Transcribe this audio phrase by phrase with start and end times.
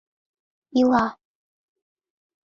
[0.79, 1.05] Ила!